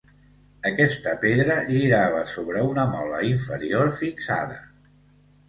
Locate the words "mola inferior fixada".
2.95-4.59